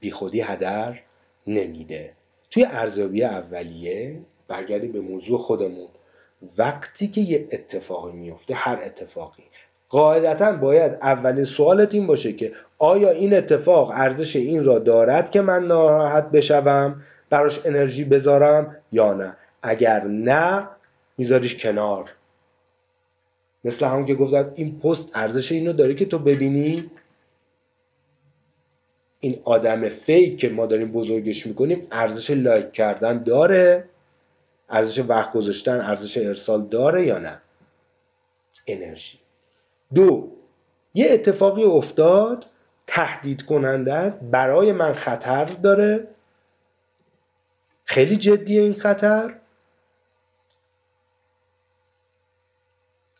[0.00, 1.00] بیخودی هدر
[1.46, 2.12] نمیده.
[2.50, 5.88] توی ارزیابی اولیه برگردی به موضوع خودمون.
[6.58, 9.42] وقتی که یه اتفاقی میفته هر اتفاقی.
[9.88, 15.40] قاعدتا باید اولین سوالت این باشه که آیا این اتفاق ارزش این را دارد که
[15.40, 20.68] من ناراحت بشوم براش انرژی بذارم یا نه؟ اگر نه
[21.18, 22.10] میذاریش کنار.
[23.64, 26.90] مثل همون که گفتم این پست ارزش اینو داره که تو ببینی
[29.20, 33.84] این آدم فیک که ما داریم بزرگش می‌کنیم ارزش لایک کردن داره.
[34.70, 37.40] ارزش وقت گذاشتن ارزش ارسال داره یا نه؟
[38.66, 39.18] انرژی.
[39.94, 40.32] دو
[40.94, 42.46] یه اتفاقی افتاد
[42.86, 46.08] تهدید کننده است برای من خطر داره.
[47.84, 49.34] خیلی جدیه این خطر.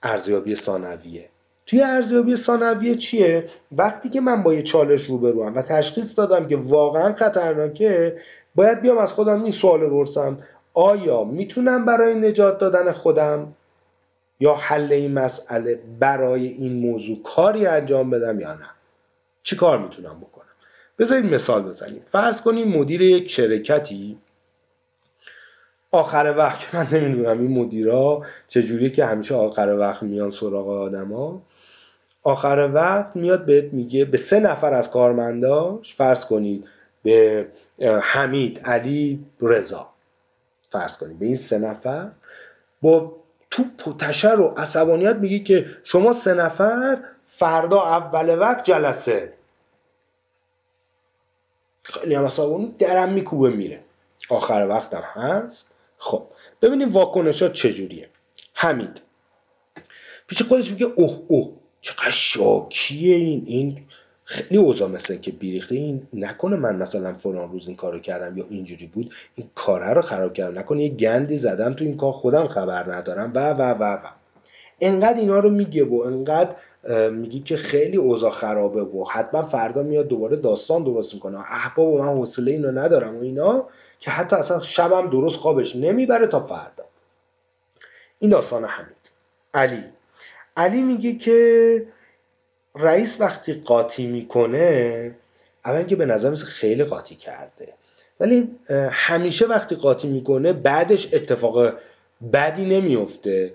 [0.03, 1.29] ارزیابی ثانویه.
[1.67, 6.57] توی ارزیابی ثانویه چیه؟ وقتی که من با یه چالش روبروم و تشخیص دادم که
[6.57, 8.17] واقعا خطرناکه
[8.55, 10.39] باید بیام از خودم این سوال بپرسم
[10.79, 13.55] آیا می‌تونم برای نجات دادن خودم
[14.41, 18.71] یا حل این مسئله برای این موضوع کاری انجام بدم یا نه؟
[19.43, 20.45] چی کار می‌تونم بکنم؟
[20.99, 22.03] بذارید مثال بزنیم.
[22.05, 24.19] فرض کنیم مدیر یک شرکتی
[25.91, 31.43] آخر وقت من نمی‌دونم این مدیرا چجوریه که همیشه آخر وقت میان سراغ آدما.
[32.23, 36.65] آخر وقت میاد بهت میگه به سه نفر از کارمنداش فرض کنید
[37.03, 37.47] به
[38.03, 39.98] حمید علی رضا.
[40.71, 42.11] فرض کنید به این سه نفر.
[42.83, 43.17] با
[43.51, 49.33] توپ و تشر و عصبانیت میگه که شما سه نفر فردا اول وقت جلسه.
[51.83, 53.85] خیلی هم عصبانی درم میکوبه میره.
[54.29, 55.75] آخر وقتم هست.
[55.99, 56.27] خب
[56.63, 58.09] ببینیم واکنش ها چجوریه.
[58.55, 59.01] حمید.
[60.27, 63.87] پیش خودش میگه اوه اوه چقدر شاکیه این این
[64.31, 68.45] خیلی اوضاع مثل که بیریخته این نکنه من مثلا فلان روز این کارو کردم یا
[68.51, 70.59] اینجوری بود این کاره رو خراب کردم.
[70.59, 73.33] نکنه یه گندی زدم تو این کار خودم خبر ندارم.
[73.35, 74.09] و و و و.
[74.81, 76.55] انقدر اینا رو میگه و انقدر
[77.11, 81.39] میگی که خیلی اوضاع خرابه و حتما فردا میاد دوباره داستان درست می‌کنه.
[81.39, 83.67] احباب و من حوصله اینو ندارم و اینا
[84.01, 86.85] که حتی اصلا شبم درست خوابش نمی‌بره تا فردا.
[88.19, 89.11] این داستان حمید.
[89.55, 89.85] علی.
[90.57, 91.87] علی میگه که
[92.75, 95.15] رئیس وقتی قاطی می‌کنه
[95.65, 97.73] اول که به نظر مثل خیلی قاطی کرده.
[98.21, 98.51] ولی
[98.91, 101.73] همیشه وقتی قاطی می‌کنه بعدش اتفاق
[102.33, 103.55] بدی نمیفته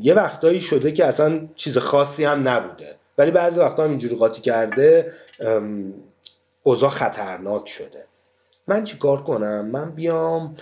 [0.00, 2.96] یه وقتایی شده که اصلا چیز خاصی هم نبوده.
[3.18, 5.12] ولی بعضی وقتا هم اینجوری قاطی کرده
[6.62, 8.04] اوضاع خطرناک شده.
[8.66, 10.56] من چی کار کنم؟ من بیام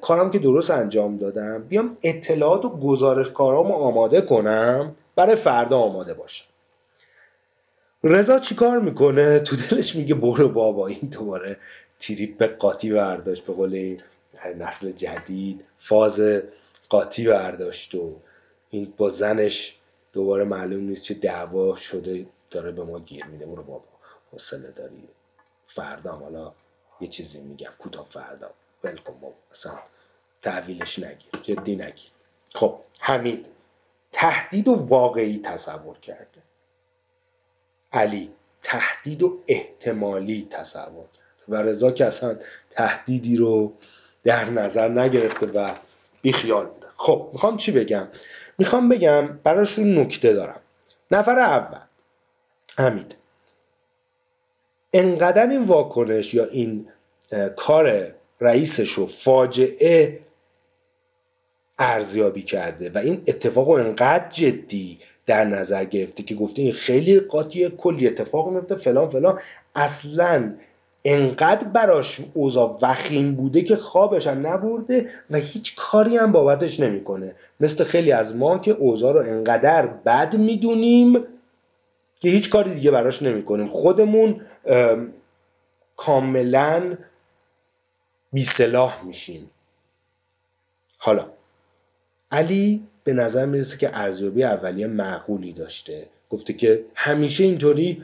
[0.00, 6.14] کارم که درست انجام دادم بیام اطلاعات و گزارش کارامو آماده کنم برای فردا آماده
[6.14, 6.44] باشم.
[8.02, 11.56] رضا چیکار می‌کنه؟ تو دلش میگه برو بابا این دوباره
[12.00, 13.96] تریپ قاطی برداشت به قول
[14.58, 16.20] نسل جدید فاز
[16.88, 18.16] قاطی برداشت و
[18.70, 19.78] این با زنش
[20.12, 23.46] دوباره معلوم نیست چه دعوا شده داره به ما گیر میده.
[23.46, 23.84] برو بابا
[24.32, 25.08] حوصله داری.
[25.66, 26.52] فردا حالا
[27.00, 27.70] یه چیزی میگم.
[27.78, 28.50] کوتاه فردا.
[28.84, 29.78] ولکن بابا اصلا
[30.42, 31.30] تحویلش نگیر.
[31.42, 32.10] جدی نگیر.
[32.54, 33.46] خب حمید
[34.12, 36.47] تهدید و واقعی تصور کرده.
[37.92, 38.30] علی
[38.62, 42.36] تهدید و احتمالی تصور کرده و رضا که اصلا
[42.70, 43.72] تهدیدی رو
[44.24, 45.70] در نظر نگرفته و
[46.22, 46.86] بیخیال بوده.
[46.96, 48.08] خب می‌خوام چی بگم؟
[48.58, 50.60] می‌خوام بگم براشون نکته دارم.
[51.10, 51.80] نفر اول
[52.78, 53.14] حمید.
[54.92, 56.88] انقدر این واکنش یا این
[57.56, 60.20] کار رئیسش رو فاجعه
[61.78, 64.98] ارزیابی کرده و این اتفاق رو انقدر جدی
[65.28, 69.40] در نظر گرفته که گفته این خیلی قاطی کلی اتفاق میفته فلان فلان.
[69.74, 70.54] اصلا
[71.04, 77.34] انقدر براش اوضاع وخیم بوده که خوابش هم نبرده و هیچ کاری هم بابتش نمی‌کنه.
[77.60, 81.24] مثل خیلی از ما که اوضاع رو انقدر بد می‌دونیم
[82.20, 83.66] که هیچ کاری دیگه براش نمی‌کنیم.
[83.66, 84.40] خودمون
[85.96, 86.96] کاملا
[88.32, 89.50] بیسلاح میشیم.
[90.98, 91.26] حالا
[92.32, 96.06] علی به نظر می‌رسه که ارزیابی اولیه معقولی داشته.
[96.30, 98.02] گفته که همیشه اینطوری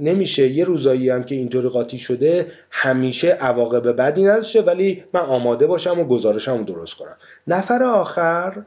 [0.00, 5.66] نمیشه یه روزایی هم که اینطوری قاطی شده همیشه عواقب بدی نداشته ولی من آماده
[5.66, 7.16] باشم و گزارشم درست کنم.
[7.46, 8.62] نفر آخر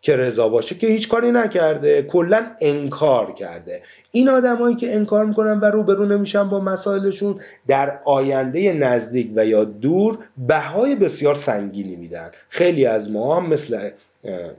[0.00, 3.82] که رضا باشه که هیچ کاری نکرده کلا انکار کرده.
[4.10, 9.64] این آدمایی که انکار می‌کنن و روبرو نمیشن با مسائلشون در آینده نزدیک و یا
[9.64, 10.18] دور
[10.48, 12.30] بهای بسیار سنگینی میدن.
[12.48, 13.90] خیلی از ما هم مثل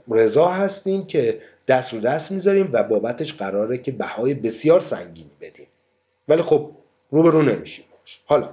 [0.08, 5.66] رضا هستیم که دست رو دست می‌ذاریم و بابتش قراره که بهای بسیار سنگینی بدیم.
[6.28, 6.70] ولی خب
[7.10, 7.84] روبرو نمیشیم
[8.26, 8.48] حالا.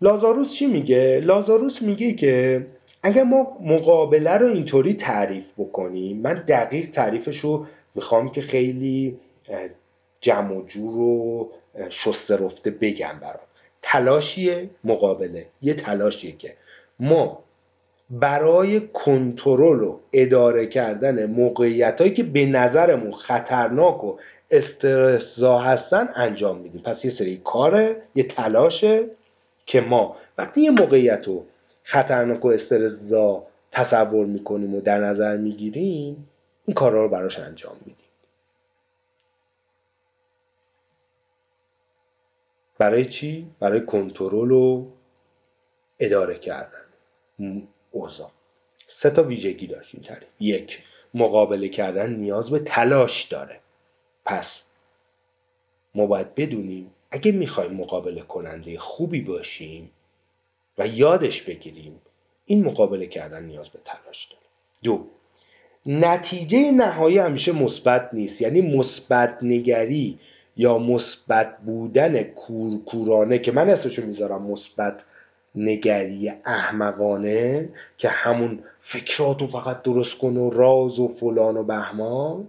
[0.00, 2.66] لازاروس چی میگه؟ لازاروس میگه که
[3.02, 9.18] اگر ما مقابله رو اینطوری تعریف بکنیم من دقیق تعریفش رو می‌خوام که خیلی
[10.20, 11.50] جمع و جور و
[11.90, 13.46] شسته رفته بگم برام.
[13.82, 15.46] تلاشی مقابله.
[15.62, 16.56] یه تلاشیه که
[17.00, 17.44] ما
[18.12, 24.18] برای کنترل و اداره کردن موقعیت هایی که به نظرمون خطرناک و
[24.50, 26.82] استرسزا هستن انجام میدیم.
[26.82, 29.10] پس یه سری کاره یه تلاشه
[29.66, 31.46] که ما وقتی یه موقعیت رو
[31.84, 36.28] خطرناک و استرسزا تصور می‌کنیم و در نظر می‌گیریم
[36.64, 37.96] این کارها رو براش انجام میدیم.
[42.78, 44.86] برای چی؟ برای کنترل و
[45.98, 46.82] اداره کردن.
[47.92, 48.30] اوضاع.
[48.86, 50.78] سه تا ویژگی داشت این تعریف یک
[51.14, 53.60] مقابله کردن نیاز به تلاش داره.
[54.24, 54.64] پس
[55.94, 59.90] ما باید بدونیم اگه می‌خوایم مقابله کننده خوبی باشیم
[60.78, 62.00] و یادش بگیریم
[62.46, 64.42] این مقابله کردن نیاز به تلاش داره.
[64.82, 65.06] دو
[65.86, 68.42] نتیجه نهایی همیشه مثبت نیست.
[68.42, 70.18] یعنی مثبت نگری
[70.56, 75.04] یا مثبت بودن کورکورانه که من اسمشو می‌ذارم مثبت
[75.54, 82.48] نگری احمقانه که همون فکراتو فقط درست کن و راز و فلان و بهمان.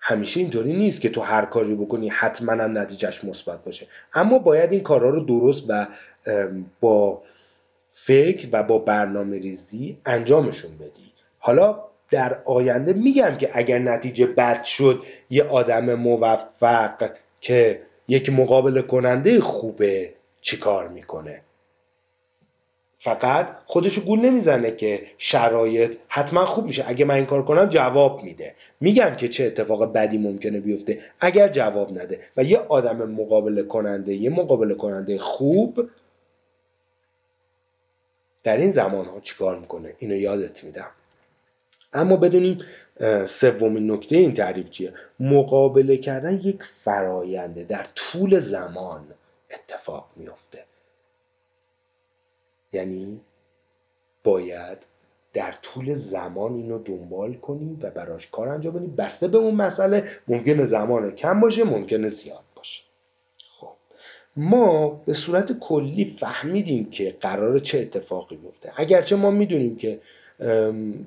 [0.00, 3.86] همیشه اینطوری نیست که تو هر کاری بکنی حتما هم نتیجهش مثبت باشه.
[4.14, 5.86] اما باید این کارها رو درست و
[6.80, 7.22] با
[7.90, 11.12] فکر و با برنامه ریزی انجامشون بدی.
[11.38, 17.10] حالا در آینده میگم که اگر نتیجه بد شد یه آدم موفق
[17.40, 21.42] که یک مقابل کننده خوبه چیکار می‌کنه؟
[23.02, 26.84] فقط خودشو گول نمی‌زنه که شرایط حتما خوب میشه.
[26.86, 28.54] اگه من این کار کنم جواب میده.
[28.80, 30.98] میگم که چه اتفاق بدی ممکنه بیفته.
[31.20, 35.90] اگر جواب نده و یه آدم مقابله کننده یه مقابله کننده خوب
[38.44, 40.90] در این زمان ها چیکار می‌کنه؟ اینو یادت میدم.
[41.92, 42.58] اما بدونیم
[43.26, 49.04] سومین نکته این تعریف چیه؟ مقابله کردن یک فراینده در طول زمان
[49.50, 50.64] اتفاق میفته
[52.72, 53.20] یعنی
[54.24, 54.78] باید
[55.32, 58.96] در طول زمان اینو دنبال کنیم و براش کار انجام بدیم.
[58.96, 62.82] بسته به اون مسئله ممکنه زمان کم باشه ممکنه زیاد باشه.
[63.44, 63.72] خب
[64.36, 68.72] ما به صورت کلی فهمیدیم که قرار چه اتفاقی بیفته.
[68.76, 70.00] اگرچه ما می‌دونیم که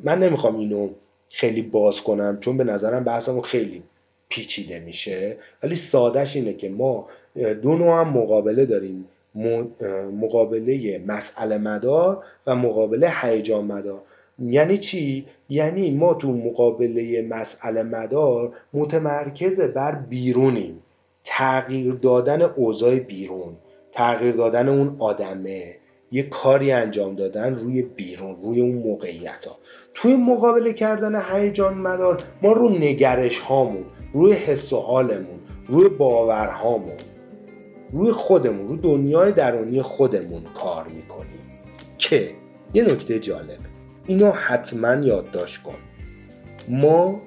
[0.04, 0.90] من نمی‌خوام اینو
[1.30, 3.84] خیلی باز کنم چون به نظرم بحثمون خیلی
[4.30, 5.38] پیچیده میشه.
[5.64, 9.06] ولی سادش اینه که ما دو نوع هم مقابله داریم.
[10.22, 14.02] مقابله مسئله مدار و مقابله هیجان مدار.
[14.40, 20.80] یعنی چی؟ یعنی ما تو مقابله مسئله مدار متمرکز بر بیرونیم.
[21.24, 23.56] تغییر دادن اوضاع بیرون
[23.92, 25.76] تغییر دادن اون آدمه.
[26.14, 29.58] یه کاری انجام دادن روی بیرون روی اون موقعیت ها
[29.94, 36.98] توی مقابله کردن هیجان مدار ما رو نگرش هامون روی حس و حالمون روی باورهامون
[37.94, 41.40] روی خودمون روی دنیای درونی خودمون کار می‌کنیم.
[41.98, 42.32] که
[42.74, 43.58] یه نکته جالب
[44.06, 45.76] اینو حتما یادداشت کن.
[46.70, 47.22] ما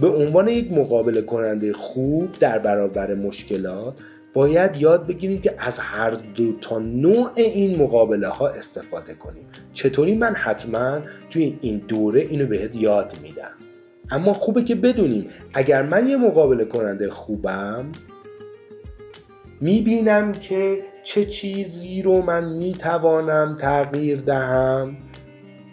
[0.00, 3.94] به عنوان یک مقابله کننده خوب در برابر مشکلات
[4.34, 9.44] باید یاد بگیریم که از هر دو تا نوع این مقابله ها استفاده کنیم.
[9.72, 11.00] چطوری من حتما
[11.30, 13.50] توی این دوره اینو بهت یاد میدم.
[14.10, 17.84] اما خوبه که بدونیم اگر من یه مقابله کننده خوبم
[19.60, 24.96] می‌بینم که چه چیزی رو من می‌توانم تغییر دهم.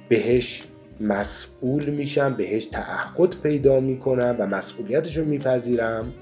[0.09, 0.63] بهش
[0.99, 6.13] مسئول میشم بهش تعهد پیدا می‌کنم و مسئولیتش رو میپذیرم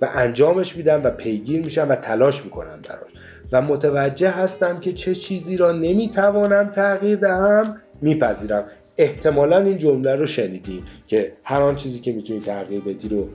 [0.00, 3.10] و انجامش میدم و پیگیر میشم و تلاش می‌کنم براش.
[3.52, 8.64] و متوجه هستم که چه چیزی را نمی‌توانم تغییر دهم میپذیرم.
[8.96, 13.28] احتمالا این جمله رو شنیدی که هر آن چیزی که می‌تونی تغییر بدی رو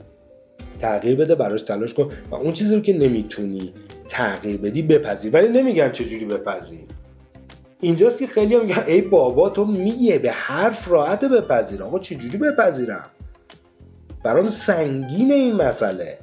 [0.78, 3.72] تغییر بده براش تلاش کن و اون چیزی رو که نمی‌تونی
[4.08, 6.80] تغییر بدی بپذیر ولی نمیگم چجوری بپذیر
[7.80, 11.82] اینجاست که خیلی میگن ای بابا تو میگه به حرف راحت بپذیر.
[11.82, 13.10] آقا چجوری بپذیرم؟
[14.24, 16.18] برام سنگینه این مسئله.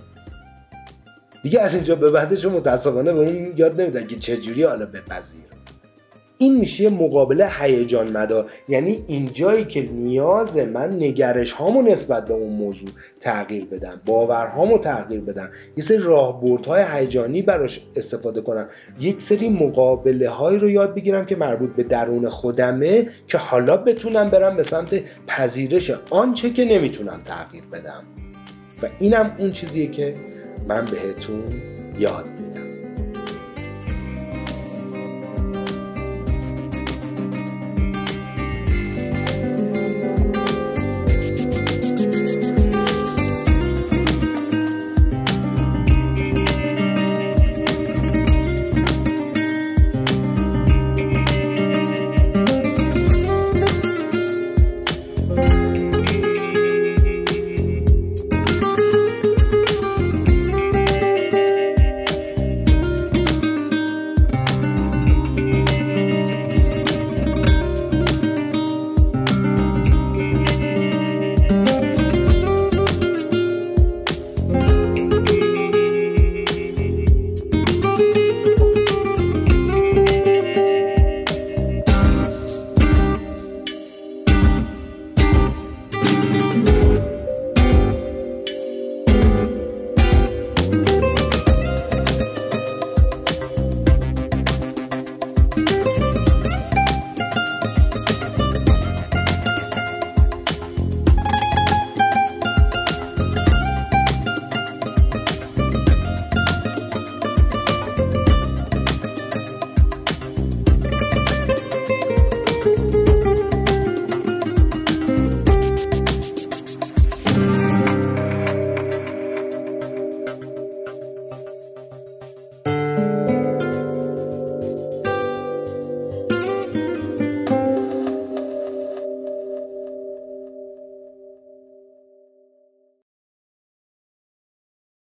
[1.43, 5.50] دیگه از اینجا به بعدش متاسفانه به اون یاد نمیدن که چجوری حالا بپذیر
[6.41, 12.53] این میشه مقابله هیجان مدار یعنی اینجایی که نیاز من نگرش هامو نسبت به اون
[12.53, 12.89] موضوع
[13.19, 15.49] تغییر بدم باورهامو تغییر بدم.
[15.77, 18.67] یه سری راهبردهای هیجانی براش استفاده کنم.
[18.99, 24.29] یک سری مقابله هایی رو یاد بگیرم که مربوط به درون خودمه که حالا بتونم
[24.29, 28.03] برم به سمت پذیرش آنچه که نمی‌تونم تغییر بدم.
[28.83, 30.15] و اینم اون چیزیه که
[30.67, 31.43] من بهتون
[31.99, 32.60] یاد میدم.